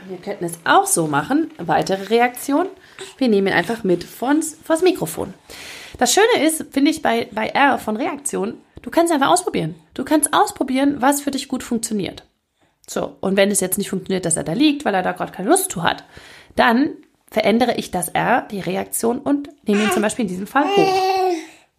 wir 0.07 0.17
könnten 0.17 0.45
es 0.45 0.59
auch 0.63 0.85
so 0.85 1.07
machen, 1.07 1.51
weitere 1.57 2.03
Reaktion, 2.03 2.67
wir 3.17 3.27
nehmen 3.27 3.47
ihn 3.47 3.53
einfach 3.53 3.83
mit 3.83 4.03
vors, 4.03 4.57
vors 4.63 4.81
Mikrofon. 4.81 5.33
Das 5.97 6.13
Schöne 6.13 6.45
ist, 6.45 6.65
finde 6.71 6.91
ich, 6.91 7.01
bei, 7.01 7.29
bei 7.31 7.47
R 7.47 7.77
von 7.77 7.95
Reaktion, 7.95 8.57
Du 8.85 8.91
kannst 8.91 9.12
einfach 9.12 9.29
ausprobieren. 9.29 9.74
Du 9.95 10.05
kannst 10.05 10.31
ausprobieren, 10.31 10.97
was 11.00 11.19
für 11.19 11.31
dich 11.31 11.47
gut 11.47 11.63
funktioniert. 11.63 12.24
So, 12.88 13.17
und 13.19 13.35
wenn 13.35 13.50
es 13.50 13.59
jetzt 13.59 13.79
nicht 13.79 13.89
funktioniert, 13.89 14.25
dass 14.25 14.38
er 14.38 14.43
da 14.43 14.53
liegt, 14.53 14.85
weil 14.85 14.93
er 14.93 15.01
da 15.01 15.13
gerade 15.13 15.31
keine 15.31 15.50
Lust 15.50 15.71
zu 15.71 15.81
hat, 15.81 16.03
dann 16.55 16.91
verändere 17.31 17.74
ich 17.77 17.89
das 17.89 18.09
R, 18.09 18.43
die 18.51 18.59
Reaktion 18.59 19.17
und 19.17 19.50
nehme 19.67 19.85
ihn 19.85 19.91
zum 19.91 20.03
Beispiel 20.03 20.25
in 20.25 20.29
diesem 20.29 20.45
Fall 20.45 20.65
hoch. 20.65 21.01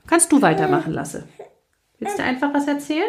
Kannst 0.09 0.33
du 0.33 0.42
weitermachen, 0.42 0.92
Lasse. 0.92 1.28
Willst 2.00 2.18
du 2.18 2.25
einfach 2.25 2.52
was 2.52 2.66
erzählen? 2.66 3.09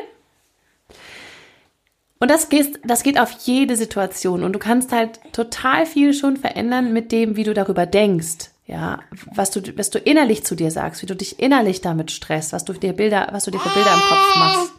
Und 2.19 2.31
das 2.31 2.49
geht, 2.49 2.79
das 2.83 3.03
geht 3.03 3.19
auf 3.19 3.31
jede 3.43 3.75
Situation 3.75 4.43
und 4.43 4.53
du 4.53 4.59
kannst 4.59 4.91
halt 4.91 5.19
total 5.33 5.85
viel 5.85 6.13
schon 6.13 6.37
verändern 6.37 6.91
mit 6.91 7.11
dem, 7.11 7.35
wie 7.35 7.43
du 7.43 7.53
darüber 7.53 7.85
denkst. 7.85 8.49
Ja, 8.65 8.99
was 9.33 9.51
du, 9.51 9.61
was 9.77 9.91
du 9.91 9.99
innerlich 9.99 10.43
zu 10.43 10.55
dir 10.55 10.71
sagst, 10.71 11.01
wie 11.01 11.05
du 11.05 11.15
dich 11.15 11.39
innerlich 11.39 11.79
damit 11.79 12.11
stresst, 12.11 12.51
was 12.51 12.65
du 12.65 12.73
dir 12.73 12.91
Bilder, 12.93 13.29
was 13.31 13.45
du 13.45 13.51
dir 13.51 13.59
für 13.59 13.69
Bilder 13.69 13.93
im 13.93 13.99
Kopf 14.01 14.35
machst. 14.35 14.71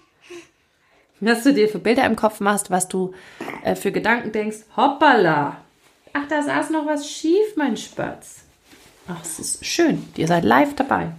Was 1.21 1.42
du 1.42 1.54
dir 1.54 1.68
für 1.68 1.78
Bilder 1.78 2.04
im 2.04 2.14
Kopf 2.16 2.40
machst, 2.40 2.71
was 2.71 2.87
du 2.88 3.14
äh, 3.64 3.75
für 3.75 3.90
Gedanken 3.90 4.30
denkst. 4.30 4.59
Hoppala! 4.76 5.57
Ach, 6.12 6.28
da 6.28 6.42
saß 6.42 6.71
noch 6.71 6.87
was 6.87 7.11
schief, 7.11 7.57
mein 7.57 7.76
Spatz. 7.76 8.42
Ach, 9.09 9.23
es 9.23 9.38
ist 9.38 9.64
schön. 9.64 10.07
Ihr 10.16 10.26
seid 10.26 10.45
live 10.45 10.75
dabei. 10.76 11.12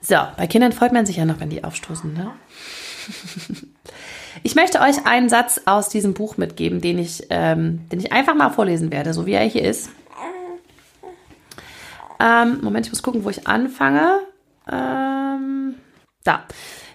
So, 0.00 0.16
bei 0.36 0.46
Kindern 0.46 0.72
freut 0.72 0.92
man 0.92 1.04
sich 1.04 1.16
ja 1.16 1.24
noch, 1.24 1.40
wenn 1.40 1.50
die 1.50 1.64
aufstoßen, 1.64 2.12
ne? 2.12 2.32
Ich 4.42 4.54
möchte 4.54 4.80
euch 4.80 5.06
einen 5.06 5.28
Satz 5.28 5.60
aus 5.64 5.88
diesem 5.88 6.14
Buch 6.14 6.36
mitgeben, 6.36 6.80
den 6.80 6.98
ich, 6.98 7.26
ähm, 7.30 7.88
den 7.90 8.00
ich 8.00 8.12
einfach 8.12 8.34
mal 8.34 8.50
vorlesen 8.50 8.92
werde, 8.92 9.12
so 9.12 9.26
wie 9.26 9.32
er 9.32 9.44
hier 9.44 9.64
ist. 9.64 9.90
Ähm, 12.18 12.60
Moment, 12.62 12.86
ich 12.86 12.92
muss 12.92 13.02
gucken, 13.02 13.24
wo 13.24 13.30
ich 13.30 13.46
anfange. 13.46 14.20
Ähm, 14.70 15.74
da. 16.24 16.44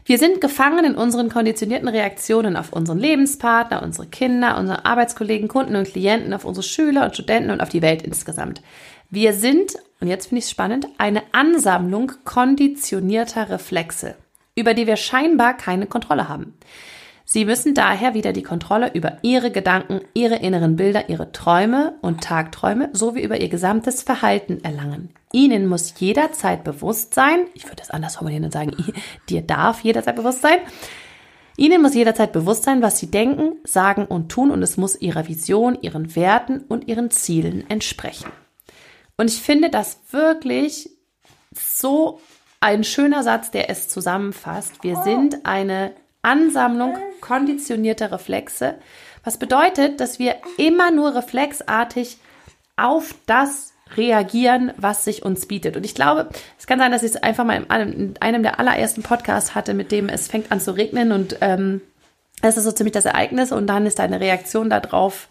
Wir 0.04 0.18
sind 0.18 0.42
gefangen 0.42 0.84
in 0.84 0.96
unseren 0.96 1.30
konditionierten 1.30 1.88
Reaktionen 1.88 2.58
auf 2.58 2.74
unseren 2.74 2.98
Lebenspartner, 2.98 3.84
unsere 3.84 4.08
Kinder, 4.08 4.58
unsere 4.58 4.86
Arbeitskollegen, 4.86 5.48
Kunden 5.48 5.76
und 5.76 5.88
Klienten, 5.88 6.34
auf 6.34 6.44
unsere 6.44 6.64
Schüler 6.64 7.06
und 7.06 7.14
Studenten 7.14 7.52
und 7.52 7.62
auf 7.62 7.70
die 7.70 7.84
Welt 7.84 8.02
insgesamt. 8.02 8.62
Wir 9.10 9.34
sind, 9.34 9.76
und 10.00 10.08
jetzt 10.08 10.28
finde 10.28 10.40
ich 10.40 10.46
es 10.46 10.52
spannend, 10.52 10.88
eine 10.98 11.22
Ansammlung 11.34 12.14
konditionierter 12.26 13.50
Reflexe, 13.50 14.16
über 14.56 14.74
die 14.74 14.88
wir 14.88 14.96
scheinbar 14.96 15.56
keine 15.56 15.86
Kontrolle 15.86 16.28
haben. 16.28 16.58
Sie 17.34 17.46
müssen 17.46 17.74
daher 17.74 18.14
wieder 18.14 18.34
die 18.34 18.44
Kontrolle 18.44 18.92
über 18.94 19.20
Ihre 19.22 19.52
Gedanken, 19.52 20.02
Ihre 20.14 20.36
inneren 20.36 20.76
Bilder, 20.76 21.08
Ihre 21.08 21.32
Träume 21.32 21.98
und 22.02 22.22
Tagträume 22.22 22.90
sowie 22.92 23.22
über 23.22 23.40
Ihr 23.40 23.48
gesamtes 23.48 24.04
Verhalten 24.04 24.62
erlangen. 24.66 25.14
Ihnen 25.32 25.70
muss 25.70 25.94
jederzeit 25.98 26.66
bewusst 26.66 27.14
sein, 27.14 27.46
ich 27.54 27.64
würde 27.70 27.84
es 27.84 27.90
anders 27.90 28.18
formulieren 28.18 28.44
und 28.44 28.52
sagen, 28.52 28.76
dir 29.30 29.44
darf 29.44 29.80
jederzeit 29.80 30.18
bewusst 30.18 30.42
sein, 30.42 30.58
Ihnen 31.56 31.82
muss 31.82 31.94
jederzeit 31.96 32.34
bewusst 32.34 32.64
sein, 32.64 32.82
was 32.82 33.00
Sie 33.00 33.10
denken, 33.10 33.54
sagen 33.64 34.08
und 34.08 34.28
tun 34.28 34.52
und 34.52 34.62
es 34.62 34.76
muss 34.76 35.00
Ihrer 35.00 35.30
Vision, 35.30 35.78
Ihren 35.80 36.18
Werten 36.18 36.66
und 36.68 36.90
Ihren 36.90 37.12
Zielen 37.12 37.64
entsprechen. 37.70 38.30
Und 39.16 39.30
ich 39.30 39.42
finde 39.42 39.70
das 39.70 40.00
wirklich 40.12 40.90
so 41.54 42.20
ein 42.60 42.84
schöner 42.84 43.24
Satz, 43.24 43.52
der 43.52 43.70
es 43.70 43.88
zusammenfasst. 43.88 44.84
Wir 44.84 44.98
sind 44.98 45.46
eine 45.46 45.94
Ansammlung 46.22 46.98
konditionierter 47.20 48.12
Reflexe, 48.12 48.76
was 49.24 49.38
bedeutet, 49.38 50.00
dass 50.00 50.20
wir 50.20 50.36
immer 50.58 50.92
nur 50.92 51.16
reflexartig 51.16 52.18
auf 52.78 53.14
das 53.26 53.74
reagieren, 53.96 54.72
was 54.78 55.04
sich 55.04 55.24
uns 55.24 55.46
bietet. 55.46 55.76
Und 55.76 55.86
ich 55.86 55.96
glaube, 55.96 56.30
es 56.58 56.66
kann 56.66 56.80
sein, 56.80 56.92
dass 56.92 57.04
ich 57.04 57.12
es 57.12 57.24
einfach 57.24 57.44
mal 57.44 57.64
in 57.82 58.14
einem 58.20 58.44
der 58.44 58.60
allerersten 58.60 59.04
Podcasts 59.04 59.54
hatte, 59.54 59.74
mit 59.74 59.92
dem 59.92 60.10
es 60.10 60.28
fängt 60.28 60.52
an 60.52 60.62
zu 60.62 60.76
regnen 60.76 61.12
und 61.12 61.38
ähm, 61.42 61.82
das 62.42 62.58
ist 62.58 62.64
so 62.64 62.72
ziemlich 62.72 62.94
das 62.94 63.06
Ereignis 63.06 63.52
und 63.52 63.68
dann 63.68 63.86
ist 63.86 64.00
deine 64.00 64.20
Reaktion 64.20 64.70
darauf, 64.70 65.28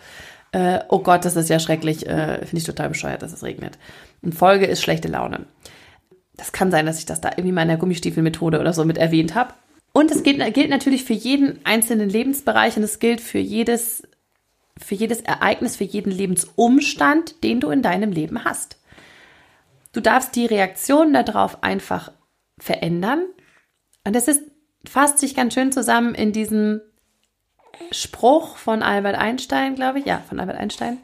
äh, 0.52 0.80
oh 0.88 1.00
Gott, 1.00 1.25
das 1.25 1.37
ist 1.37 1.49
ja 1.49 1.59
schrecklich, 1.59 2.06
äh, 2.06 2.38
finde 2.38 2.59
ich 2.59 2.64
total 2.64 2.88
bescheuert, 2.88 3.23
dass 3.23 3.32
es 3.32 3.42
regnet. 3.42 3.78
Und 4.23 4.35
Folge 4.35 4.66
ist 4.66 4.82
schlechte 4.82 5.09
Laune. 5.09 5.47
Das 6.37 6.52
kann 6.52 6.70
sein, 6.70 6.87
dass 6.87 6.99
ich 6.99 7.06
das 7.06 7.20
da 7.20 7.30
irgendwie 7.30 7.52
mal 7.52 7.62
in 7.62 7.68
der 7.68 7.76
Gummistiefelmethode 7.76 8.61
oder 8.61 8.73
so 8.73 8.85
mit 8.85 8.99
erwähnt 8.99 9.35
habe. 9.35 9.54
Und 10.00 10.11
es 10.11 10.23
gilt, 10.23 10.54
gilt 10.54 10.71
natürlich 10.71 11.04
für 11.04 11.12
jeden 11.12 11.61
einzelnen 11.66 12.09
Lebensbereich 12.09 12.75
und 12.78 12.83
es 12.83 13.00
gilt 13.00 13.21
für 13.21 13.38
jedes, 13.38 14.02
für 14.78 14.95
jedes 14.95 15.21
Ereignis, 15.21 15.76
für 15.76 15.85
jeden 15.85 16.11
Lebensumstand, 16.11 17.45
den 17.45 17.61
du 17.61 17.69
in 17.69 17.83
deinem 17.83 18.11
Leben 18.11 18.42
hast. 18.42 18.78
Du 19.92 20.00
darfst 20.00 20.35
die 20.37 20.47
Reaktion 20.47 21.12
darauf 21.12 21.62
einfach 21.62 22.12
verändern. 22.59 23.26
Und 24.02 24.16
das 24.16 24.26
ist, 24.26 24.40
fasst 24.88 25.19
sich 25.19 25.35
ganz 25.35 25.52
schön 25.52 25.71
zusammen 25.71 26.14
in 26.14 26.33
diesem 26.33 26.80
Spruch 27.90 28.57
von 28.57 28.83
Albert 28.83 29.19
Einstein, 29.19 29.75
glaube 29.75 29.99
ich. 29.99 30.07
Ja, 30.07 30.23
von 30.26 30.40
Albert 30.40 30.57
Einstein. 30.57 30.97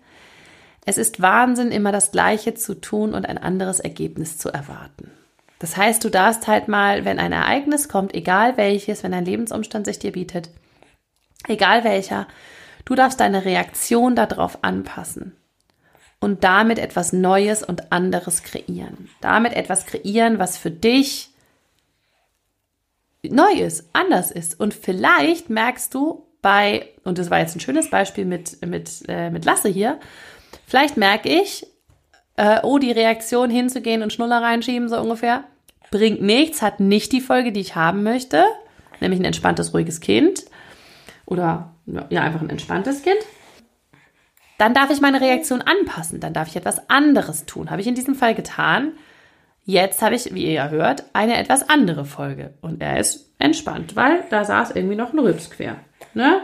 Es 0.87 0.97
ist 0.97 1.21
Wahnsinn, 1.21 1.71
immer 1.71 1.93
das 1.93 2.13
Gleiche 2.13 2.55
zu 2.55 2.81
tun 2.81 3.13
und 3.13 3.29
ein 3.29 3.37
anderes 3.37 3.79
Ergebnis 3.79 4.39
zu 4.39 4.49
erwarten. 4.49 5.11
Das 5.59 5.77
heißt, 5.77 6.05
du 6.05 6.11
darfst 6.11 6.47
halt 6.47 6.69
mal, 6.69 7.05
wenn 7.05 7.19
ein 7.19 7.33
Ereignis 7.33 7.89
kommt, 7.89 8.15
egal 8.15 8.57
welches, 8.57 9.03
wenn 9.03 9.15
ein 9.15 9.25
Lebensumstand 9.25 9.87
sich 9.87 9.99
dir 9.99 10.13
bietet, 10.13 10.51
egal 11.49 11.85
welcher, 11.85 12.27
du 12.85 12.95
darfst 12.95 13.21
deine 13.21 13.45
Reaktion 13.45 14.15
darauf 14.17 14.63
anpassen 14.63 15.35
und 16.21 16.45
damit 16.45 16.79
etwas 16.79 17.13
Neues 17.13 17.63
und 17.63 17.93
anderes 17.93 18.43
kreieren. 18.43 19.09
Damit 19.21 19.55
etwas 19.55 19.87
kreieren, 19.87 20.39
was 20.39 20.59
für 20.59 20.71
dich 20.71 21.31
neu 23.23 23.53
ist, 23.53 23.89
anders 23.93 24.31
ist. 24.31 24.59
Und 24.59 24.75
vielleicht 24.75 25.51
merkst 25.51 25.93
du 25.95 26.27
bei, 26.43 26.89
und 27.05 27.19
das 27.19 27.31
war 27.31 27.41
jetzt 27.41 27.57
ein 27.57 27.61
schönes 27.61 27.91
Beispiel 27.91 28.25
mit, 28.25 28.65
mit, 28.65 29.03
äh, 29.09 29.31
mit 29.31 29.45
Lasse 29.45 29.69
hier, 29.69 29.99
vielleicht 30.67 30.97
merke 30.97 31.29
ich, 31.29 31.67
äh, 32.37 32.61
oh, 32.63 32.79
die 32.79 32.93
Reaktion 32.93 33.51
hinzugehen 33.51 34.03
und 34.03 34.13
Schnuller 34.13 34.43
reinschieben, 34.43 34.89
so 34.89 34.99
ungefähr, 35.01 35.45
bringt 35.91 36.23
nichts, 36.23 36.63
hat 36.63 36.81
nicht 36.81 37.13
die 37.13 37.21
Folge, 37.21 37.53
die 37.53 37.61
ich 37.61 37.77
haben 37.77 38.03
möchte, 38.03 38.45
nämlich 39.01 39.21
ein 39.21 39.25
entspanntes, 39.25 39.73
ruhiges 39.75 40.01
Kind 40.01 40.45
oder 41.25 41.75
ja, 42.11 42.23
einfach 42.23 42.41
ein 42.41 42.51
entspanntes 42.51 43.03
Kind. 43.03 43.19
Dann 44.59 44.75
darf 44.75 44.91
ich 44.91 45.01
meine 45.01 45.21
Reaktion 45.21 45.63
anpassen, 45.63 46.21
dann 46.21 46.33
darf 46.33 46.49
ich 46.49 46.57
etwas 46.57 46.89
anderes 46.89 47.45
tun. 47.45 47.71
Habe 47.71 47.83
ich 47.83 47.87
in 47.87 47.95
diesem 47.95 48.15
Fall 48.15 48.35
getan. 48.35 48.93
Jetzt 49.65 50.01
habe 50.01 50.15
ich, 50.15 50.33
wie 50.35 50.47
ihr 50.47 50.53
ja 50.53 50.69
hört, 50.69 51.05
eine 51.13 51.37
etwas 51.37 51.69
andere 51.69 52.05
Folge. 52.05 52.55
Und 52.63 52.81
er 52.81 52.99
ist 52.99 53.35
entspannt, 53.39 53.97
weil 53.97 54.25
da 54.31 54.45
saß 54.45 54.71
irgendwie 54.71 54.97
noch 54.97 55.13
ein 55.13 55.19
Rübs 55.19 55.51
quer. 55.51 55.77
Ne? 56.15 56.41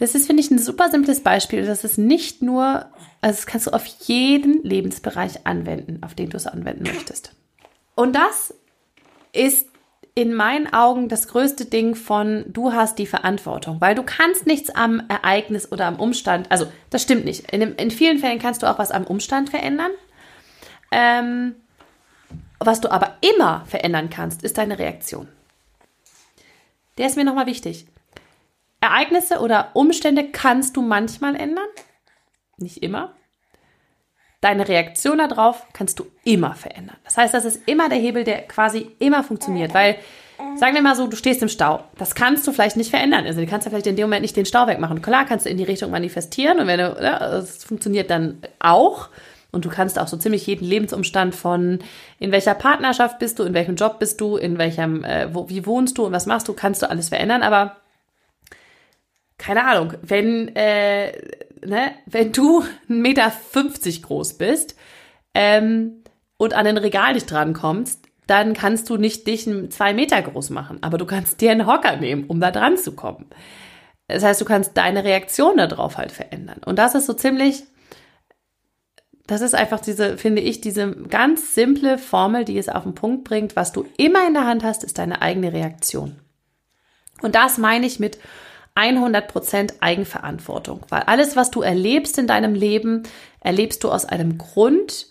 Das 0.00 0.14
ist, 0.14 0.26
finde 0.26 0.42
ich, 0.42 0.50
ein 0.50 0.58
super 0.58 0.90
simples 0.90 1.22
Beispiel. 1.22 1.64
Das 1.64 1.84
ist 1.84 1.98
nicht 1.98 2.42
nur 2.42 2.90
also 3.22 3.36
das 3.36 3.46
kannst 3.46 3.66
du 3.66 3.72
auf 3.72 3.84
jeden 4.06 4.62
Lebensbereich 4.62 5.46
anwenden, 5.46 6.02
auf 6.02 6.14
den 6.14 6.30
du 6.30 6.36
es 6.36 6.46
anwenden 6.46 6.84
möchtest. 6.84 7.32
Und 7.94 8.14
das 8.14 8.54
ist 9.32 9.68
in 10.14 10.34
meinen 10.34 10.72
Augen 10.72 11.08
das 11.08 11.28
größte 11.28 11.66
Ding 11.66 11.94
von 11.94 12.44
du 12.48 12.72
hast 12.72 12.98
die 12.98 13.06
Verantwortung, 13.06 13.80
weil 13.80 13.94
du 13.94 14.02
kannst 14.02 14.46
nichts 14.46 14.70
am 14.70 15.02
Ereignis 15.08 15.70
oder 15.70 15.86
am 15.86 16.00
Umstand, 16.00 16.50
also 16.50 16.66
das 16.88 17.02
stimmt 17.02 17.24
nicht. 17.24 17.50
In, 17.52 17.60
in 17.62 17.90
vielen 17.90 18.18
Fällen 18.18 18.38
kannst 18.38 18.62
du 18.62 18.70
auch 18.70 18.78
was 18.78 18.90
am 18.90 19.04
Umstand 19.06 19.50
verändern. 19.50 19.92
Ähm, 20.90 21.54
was 22.58 22.80
du 22.80 22.90
aber 22.90 23.16
immer 23.20 23.64
verändern 23.66 24.10
kannst, 24.10 24.42
ist 24.42 24.58
deine 24.58 24.78
Reaktion. 24.78 25.28
Der 26.98 27.06
ist 27.06 27.16
mir 27.16 27.24
nochmal 27.24 27.46
wichtig. 27.46 27.86
Ereignisse 28.80 29.40
oder 29.40 29.70
Umstände 29.74 30.30
kannst 30.30 30.76
du 30.76 30.82
manchmal 30.82 31.36
ändern, 31.36 31.68
nicht 32.56 32.82
immer. 32.82 33.14
Deine 34.40 34.68
Reaktion 34.68 35.18
darauf 35.18 35.66
kannst 35.74 35.98
du 35.98 36.06
immer 36.24 36.54
verändern. 36.54 36.96
Das 37.04 37.18
heißt, 37.18 37.34
das 37.34 37.44
ist 37.44 37.68
immer 37.68 37.90
der 37.90 37.98
Hebel, 37.98 38.24
der 38.24 38.42
quasi 38.48 38.90
immer 38.98 39.22
funktioniert, 39.22 39.74
weil 39.74 39.96
sagen 40.56 40.74
wir 40.74 40.82
mal 40.82 40.96
so, 40.96 41.06
du 41.06 41.16
stehst 41.16 41.42
im 41.42 41.48
Stau. 41.48 41.84
Das 41.98 42.14
kannst 42.14 42.46
du 42.46 42.52
vielleicht 42.52 42.76
nicht 42.76 42.90
verändern. 42.90 43.26
Also 43.26 43.40
du 43.40 43.46
kannst 43.46 43.66
ja 43.66 43.70
vielleicht 43.70 43.86
in 43.86 43.96
dem 43.96 44.06
Moment 44.06 44.22
nicht 44.22 44.36
den 44.36 44.46
Stau 44.46 44.66
wegmachen. 44.66 45.02
Klar 45.02 45.26
kannst 45.26 45.44
du 45.44 45.50
in 45.50 45.58
die 45.58 45.64
Richtung 45.64 45.90
manifestieren 45.90 46.58
und 46.58 46.66
wenn 46.66 46.78
du, 46.78 46.96
das 46.98 47.64
funktioniert 47.64 48.10
dann 48.10 48.38
auch. 48.58 49.08
Und 49.52 49.64
du 49.64 49.68
kannst 49.68 49.98
auch 49.98 50.06
so 50.06 50.16
ziemlich 50.16 50.46
jeden 50.46 50.64
Lebensumstand 50.64 51.34
von 51.34 51.80
in 52.20 52.30
welcher 52.30 52.54
Partnerschaft 52.54 53.18
bist 53.18 53.38
du, 53.38 53.42
in 53.42 53.52
welchem 53.52 53.74
Job 53.74 53.98
bist 53.98 54.20
du, 54.20 54.36
in 54.36 54.58
welchem, 54.58 55.02
äh, 55.02 55.34
wo, 55.34 55.48
wie 55.48 55.66
wohnst 55.66 55.98
du 55.98 56.06
und 56.06 56.12
was 56.12 56.26
machst 56.26 56.46
du, 56.46 56.52
kannst 56.52 56.82
du 56.82 56.88
alles 56.88 57.08
verändern. 57.08 57.42
Aber 57.42 57.79
keine 59.40 59.64
Ahnung, 59.64 59.94
wenn, 60.02 60.54
äh, 60.54 61.12
ne, 61.64 61.92
wenn 62.06 62.30
du 62.30 62.60
1,50 62.88 62.88
Meter 62.88 63.32
groß 64.02 64.34
bist 64.34 64.76
ähm, 65.34 66.04
und 66.36 66.54
an 66.54 66.66
ein 66.66 66.76
Regal 66.76 67.14
nicht 67.14 67.30
drankommst, 67.30 68.04
dann 68.26 68.52
kannst 68.52 68.88
du 68.90 68.96
nicht 68.96 69.26
dich 69.26 69.48
zwei 69.70 69.94
Meter 69.94 70.20
groß 70.22 70.50
machen, 70.50 70.78
aber 70.82 70.98
du 70.98 71.06
kannst 71.06 71.40
dir 71.40 71.50
einen 71.50 71.66
Hocker 71.66 71.96
nehmen, 71.96 72.24
um 72.26 72.38
da 72.38 72.50
dran 72.50 72.76
zu 72.76 72.94
kommen. 72.94 73.26
Das 74.06 74.22
heißt, 74.22 74.40
du 74.40 74.44
kannst 74.44 74.76
deine 74.76 75.04
Reaktion 75.04 75.56
darauf 75.56 75.96
halt 75.96 76.12
verändern. 76.12 76.60
Und 76.64 76.78
das 76.78 76.94
ist 76.94 77.06
so 77.06 77.14
ziemlich, 77.14 77.64
das 79.26 79.40
ist 79.40 79.54
einfach 79.54 79.80
diese, 79.80 80.18
finde 80.18 80.42
ich, 80.42 80.60
diese 80.60 80.90
ganz 80.90 81.54
simple 81.54 81.96
Formel, 81.96 82.44
die 82.44 82.58
es 82.58 82.68
auf 82.68 82.82
den 82.82 82.94
Punkt 82.94 83.24
bringt. 83.24 83.56
Was 83.56 83.72
du 83.72 83.86
immer 83.96 84.26
in 84.26 84.34
der 84.34 84.46
Hand 84.46 84.64
hast, 84.64 84.84
ist 84.84 84.98
deine 84.98 85.22
eigene 85.22 85.52
Reaktion. 85.52 86.20
Und 87.22 87.34
das 87.34 87.56
meine 87.56 87.86
ich 87.86 88.00
mit 88.00 88.18
100% 88.76 89.74
Eigenverantwortung, 89.80 90.80
weil 90.88 91.02
alles, 91.02 91.36
was 91.36 91.50
du 91.50 91.62
erlebst 91.62 92.18
in 92.18 92.26
deinem 92.26 92.54
Leben, 92.54 93.02
erlebst 93.40 93.84
du 93.84 93.90
aus 93.90 94.04
einem 94.04 94.38
Grund 94.38 95.10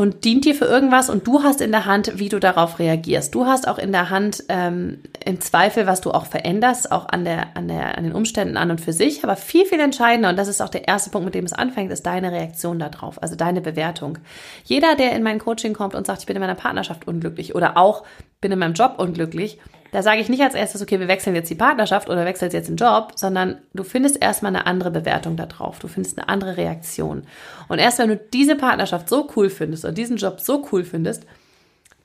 und 0.00 0.24
dient 0.24 0.46
dir 0.46 0.54
für 0.54 0.64
irgendwas 0.64 1.10
und 1.10 1.26
du 1.26 1.42
hast 1.42 1.60
in 1.60 1.72
der 1.72 1.84
Hand, 1.84 2.18
wie 2.18 2.30
du 2.30 2.38
darauf 2.38 2.78
reagierst. 2.78 3.34
Du 3.34 3.44
hast 3.44 3.68
auch 3.68 3.76
in 3.76 3.92
der 3.92 4.08
Hand 4.08 4.44
ähm, 4.48 5.00
im 5.24 5.40
Zweifel, 5.40 5.86
was 5.86 6.00
du 6.00 6.12
auch 6.12 6.26
veränderst, 6.26 6.90
auch 6.90 7.08
an, 7.08 7.24
der, 7.24 7.54
an, 7.54 7.68
der, 7.68 7.98
an 7.98 8.04
den 8.04 8.14
Umständen 8.14 8.56
an 8.56 8.70
und 8.70 8.80
für 8.80 8.94
sich. 8.94 9.24
Aber 9.24 9.36
viel, 9.36 9.66
viel 9.66 9.80
entscheidender, 9.80 10.30
und 10.30 10.38
das 10.38 10.48
ist 10.48 10.62
auch 10.62 10.70
der 10.70 10.88
erste 10.88 11.10
Punkt, 11.10 11.26
mit 11.26 11.34
dem 11.34 11.44
es 11.44 11.52
anfängt, 11.52 11.92
ist 11.92 12.06
deine 12.06 12.32
Reaktion 12.32 12.78
darauf, 12.78 13.22
also 13.22 13.36
deine 13.36 13.60
Bewertung. 13.60 14.18
Jeder, 14.64 14.94
der 14.94 15.12
in 15.12 15.22
mein 15.22 15.38
Coaching 15.38 15.74
kommt 15.74 15.94
und 15.94 16.06
sagt, 16.06 16.20
ich 16.20 16.26
bin 16.26 16.36
in 16.36 16.40
meiner 16.40 16.54
Partnerschaft 16.54 17.06
unglücklich 17.06 17.54
oder 17.54 17.76
auch 17.76 18.04
bin 18.40 18.52
in 18.52 18.58
meinem 18.58 18.74
Job 18.74 18.94
unglücklich, 18.96 19.58
da 19.92 20.02
sage 20.02 20.20
ich 20.20 20.28
nicht 20.28 20.42
als 20.42 20.54
erstes, 20.54 20.82
okay, 20.82 21.00
wir 21.00 21.08
wechseln 21.08 21.34
jetzt 21.34 21.50
die 21.50 21.56
Partnerschaft 21.56 22.08
oder 22.08 22.24
wechselst 22.24 22.54
jetzt 22.54 22.68
den 22.68 22.76
Job, 22.76 23.12
sondern 23.16 23.58
du 23.74 23.82
findest 23.82 24.22
erstmal 24.22 24.54
eine 24.54 24.66
andere 24.66 24.90
Bewertung 24.90 25.36
da 25.36 25.46
drauf. 25.46 25.78
Du 25.80 25.88
findest 25.88 26.18
eine 26.18 26.28
andere 26.28 26.56
Reaktion. 26.56 27.24
Und 27.68 27.78
erst 27.78 27.98
wenn 27.98 28.08
du 28.08 28.16
diese 28.16 28.56
Partnerschaft 28.56 29.08
so 29.08 29.28
cool 29.36 29.50
findest 29.50 29.84
oder 29.84 29.92
diesen 29.92 30.16
Job 30.16 30.40
so 30.40 30.66
cool 30.70 30.84
findest, 30.84 31.24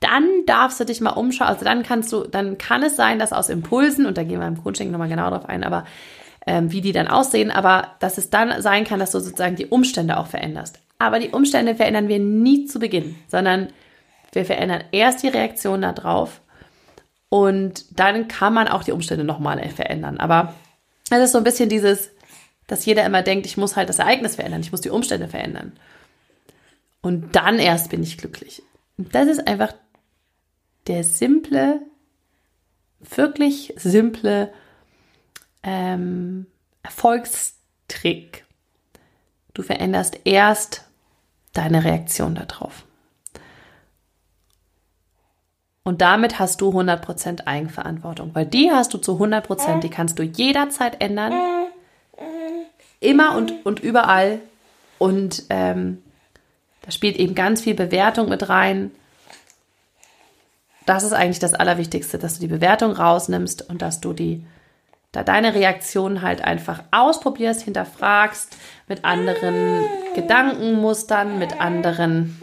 dann 0.00 0.24
darfst 0.46 0.80
du 0.80 0.84
dich 0.84 1.00
mal 1.00 1.10
umschauen. 1.10 1.48
Also 1.48 1.64
dann 1.64 1.82
kannst 1.82 2.12
du, 2.12 2.24
dann 2.24 2.58
kann 2.58 2.82
es 2.82 2.96
sein, 2.96 3.18
dass 3.18 3.32
aus 3.32 3.48
Impulsen, 3.48 4.06
und 4.06 4.18
da 4.18 4.24
gehen 4.24 4.40
wir 4.40 4.46
im 4.46 4.62
Coaching 4.62 4.90
nochmal 4.90 5.08
genau 5.08 5.30
drauf 5.30 5.46
ein, 5.46 5.64
aber 5.64 5.84
ähm, 6.46 6.70
wie 6.72 6.80
die 6.80 6.92
dann 6.92 7.08
aussehen, 7.08 7.50
aber 7.50 7.94
dass 8.00 8.18
es 8.18 8.30
dann 8.30 8.62
sein 8.62 8.84
kann, 8.84 9.00
dass 9.00 9.12
du 9.12 9.20
sozusagen 9.20 9.56
die 9.56 9.66
Umstände 9.66 10.16
auch 10.16 10.26
veränderst. 10.26 10.80
Aber 10.98 11.18
die 11.18 11.30
Umstände 11.30 11.74
verändern 11.74 12.08
wir 12.08 12.18
nie 12.18 12.66
zu 12.66 12.78
Beginn, 12.78 13.16
sondern 13.28 13.68
wir 14.32 14.44
verändern 14.44 14.84
erst 14.92 15.22
die 15.22 15.28
Reaktion 15.28 15.82
darauf 15.82 16.40
und 17.28 17.98
dann 17.98 18.28
kann 18.28 18.54
man 18.54 18.68
auch 18.68 18.84
die 18.84 18.92
Umstände 18.92 19.24
nochmal 19.24 19.68
verändern. 19.70 20.18
Aber 20.18 20.54
es 21.10 21.18
ist 21.18 21.32
so 21.32 21.38
ein 21.38 21.44
bisschen 21.44 21.68
dieses, 21.68 22.10
dass 22.66 22.84
jeder 22.84 23.04
immer 23.04 23.22
denkt, 23.22 23.46
ich 23.46 23.56
muss 23.56 23.76
halt 23.76 23.88
das 23.88 23.98
Ereignis 23.98 24.36
verändern, 24.36 24.60
ich 24.60 24.72
muss 24.72 24.80
die 24.80 24.90
Umstände 24.90 25.28
verändern. 25.28 25.72
Und 27.02 27.36
dann 27.36 27.58
erst 27.58 27.90
bin 27.90 28.02
ich 28.02 28.18
glücklich. 28.18 28.62
Und 28.96 29.14
das 29.14 29.28
ist 29.28 29.46
einfach 29.46 29.72
der 30.86 31.04
simple, 31.04 31.80
wirklich 33.00 33.74
simple 33.76 34.52
ähm, 35.62 36.46
Erfolgstrick. 36.82 38.44
Du 39.54 39.62
veränderst 39.62 40.20
erst 40.24 40.84
deine 41.52 41.84
Reaktion 41.84 42.34
darauf. 42.34 42.85
Und 45.86 46.00
damit 46.00 46.40
hast 46.40 46.60
du 46.62 46.70
100% 46.70 47.46
Eigenverantwortung, 47.46 48.34
weil 48.34 48.44
die 48.44 48.72
hast 48.72 48.92
du 48.92 48.98
zu 48.98 49.22
100%, 49.22 49.78
die 49.78 49.88
kannst 49.88 50.18
du 50.18 50.24
jederzeit 50.24 51.00
ändern. 51.00 51.32
Immer 52.98 53.36
und, 53.36 53.64
und 53.64 53.78
überall. 53.78 54.40
Und 54.98 55.44
ähm, 55.48 56.02
da 56.82 56.90
spielt 56.90 57.16
eben 57.18 57.36
ganz 57.36 57.60
viel 57.60 57.74
Bewertung 57.74 58.28
mit 58.28 58.48
rein. 58.48 58.90
Das 60.86 61.04
ist 61.04 61.12
eigentlich 61.12 61.38
das 61.38 61.54
Allerwichtigste, 61.54 62.18
dass 62.18 62.34
du 62.34 62.40
die 62.40 62.52
Bewertung 62.52 62.90
rausnimmst 62.90 63.70
und 63.70 63.80
dass 63.80 64.00
du 64.00 64.12
die, 64.12 64.44
da 65.12 65.22
deine 65.22 65.54
Reaktion 65.54 66.20
halt 66.20 66.42
einfach 66.42 66.82
ausprobierst, 66.90 67.62
hinterfragst 67.62 68.56
mit 68.88 69.04
anderen 69.04 69.84
Gedankenmustern, 70.16 71.38
mit 71.38 71.60
anderen 71.60 72.42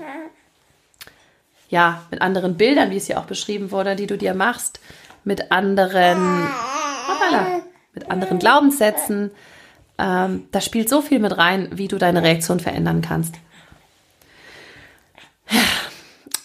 ja, 1.73 2.03
mit 2.11 2.21
anderen 2.21 2.55
Bildern, 2.55 2.91
wie 2.91 2.97
es 2.97 3.07
hier 3.07 3.19
auch 3.19 3.25
beschrieben 3.25 3.71
wurde, 3.71 3.95
die 3.95 4.05
du 4.05 4.15
dir 4.15 4.35
machst, 4.35 4.79
mit 5.23 5.51
anderen, 5.51 6.47
hoppala, 7.07 7.61
mit 7.95 8.11
anderen 8.11 8.37
Glaubenssätzen. 8.37 9.31
Ähm, 9.97 10.43
da 10.51 10.61
spielt 10.61 10.87
so 10.87 11.01
viel 11.01 11.17
mit 11.17 11.35
rein, 11.35 11.69
wie 11.73 11.87
du 11.87 11.97
deine 11.97 12.21
Reaktion 12.21 12.59
verändern 12.59 13.01
kannst. 13.01 13.33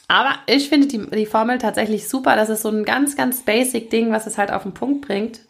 Aber 0.08 0.36
ich 0.46 0.70
finde 0.70 0.86
die, 0.86 1.10
die 1.10 1.26
Formel 1.26 1.58
tatsächlich 1.58 2.08
super. 2.08 2.34
Das 2.34 2.48
ist 2.48 2.62
so 2.62 2.70
ein 2.70 2.86
ganz, 2.86 3.14
ganz 3.14 3.42
basic 3.42 3.90
Ding, 3.90 4.10
was 4.10 4.26
es 4.26 4.38
halt 4.38 4.50
auf 4.50 4.62
den 4.62 4.72
Punkt 4.72 5.06
bringt. 5.06 5.40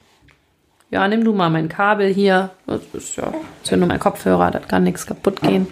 Ja, 0.90 1.06
nimm 1.06 1.22
du 1.22 1.32
mal 1.32 1.50
mein 1.50 1.68
Kabel 1.68 2.12
hier. 2.12 2.50
Das 2.66 2.80
ist 2.94 3.14
ja, 3.14 3.26
das 3.26 3.62
ist 3.62 3.70
ja 3.70 3.76
nur 3.76 3.86
mein 3.86 4.00
Kopfhörer, 4.00 4.50
da 4.50 4.58
kann 4.58 4.82
nichts 4.82 5.06
kaputt 5.06 5.40
gehen. 5.40 5.68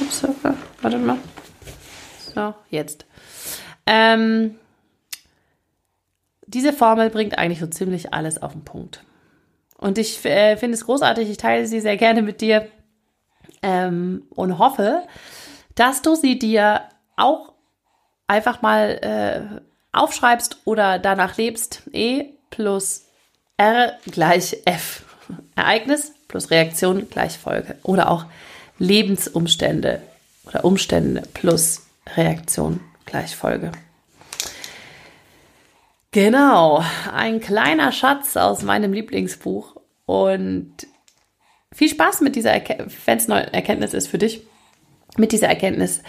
Ups, 0.00 0.26
warte 0.82 0.98
mal. 0.98 1.18
So, 2.34 2.54
jetzt. 2.70 3.06
Ähm, 3.86 4.56
diese 6.46 6.72
Formel 6.72 7.10
bringt 7.10 7.38
eigentlich 7.38 7.60
so 7.60 7.66
ziemlich 7.66 8.12
alles 8.12 8.42
auf 8.42 8.52
den 8.52 8.64
Punkt. 8.64 9.02
Und 9.78 9.98
ich 9.98 10.24
äh, 10.24 10.56
finde 10.56 10.74
es 10.74 10.84
großartig, 10.84 11.28
ich 11.28 11.36
teile 11.36 11.66
sie 11.66 11.80
sehr 11.80 11.96
gerne 11.96 12.22
mit 12.22 12.40
dir 12.40 12.68
ähm, 13.62 14.24
und 14.30 14.58
hoffe, 14.58 15.02
dass 15.74 16.02
du 16.02 16.14
sie 16.14 16.38
dir 16.38 16.82
auch 17.16 17.52
einfach 18.26 18.62
mal 18.62 18.90
äh, 19.02 19.60
aufschreibst 19.92 20.58
oder 20.64 20.98
danach 20.98 21.36
lebst. 21.36 21.82
E 21.92 22.26
plus 22.50 23.06
R 23.56 23.98
gleich 24.10 24.58
F. 24.64 25.04
Ereignis 25.56 26.12
plus 26.28 26.50
Reaktion 26.50 27.08
gleich 27.08 27.38
Folge. 27.38 27.76
Oder 27.82 28.10
auch 28.10 28.26
Lebensumstände 28.78 30.02
oder 30.46 30.64
Umstände 30.64 31.22
plus 31.32 31.83
Reaktion 32.16 32.80
gleich 33.06 33.36
Folge. 33.36 33.72
Genau, 36.10 36.84
ein 37.12 37.40
kleiner 37.40 37.90
Schatz 37.90 38.36
aus 38.36 38.62
meinem 38.62 38.92
Lieblingsbuch 38.92 39.76
und 40.06 40.72
viel 41.72 41.88
Spaß 41.88 42.20
mit 42.20 42.36
dieser 42.36 42.52
wenn 42.52 43.18
es 43.18 43.28
eine 43.28 43.52
Erkenntnis 43.52 43.94
ist 43.94 44.06
für 44.06 44.18
dich, 44.18 44.46
mit 45.16 45.32
dieser 45.32 45.48
Erkenntnis 45.48 46.02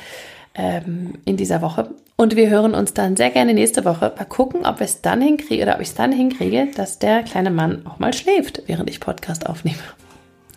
ähm, 0.53 1.15
in 1.25 1.37
dieser 1.37 1.61
Woche. 1.61 1.95
Und 2.17 2.35
wir 2.35 2.49
hören 2.49 2.75
uns 2.75 2.93
dann 2.93 3.17
sehr 3.17 3.31
gerne 3.31 3.53
nächste 3.53 3.83
Woche. 3.83 4.13
Mal 4.15 4.25
gucken, 4.25 4.65
ob 4.65 4.79
wir 4.79 4.85
es 4.85 5.01
dann 5.01 5.21
hinkriege 5.21 5.63
oder 5.63 5.75
ob 5.75 5.81
ich 5.81 5.89
es 5.89 5.95
dann 5.95 6.11
hinkriege, 6.11 6.69
dass 6.75 6.99
der 6.99 7.23
kleine 7.23 7.49
Mann 7.49 7.85
auch 7.87 7.99
mal 7.99 8.13
schläft, 8.13 8.61
während 8.67 8.89
ich 8.89 8.99
Podcast 8.99 9.47
aufnehme. 9.47 9.79